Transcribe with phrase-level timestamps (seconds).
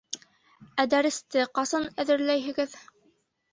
[0.83, 2.77] —Ә дәресте ҡасан әҙерләйһегеҙ?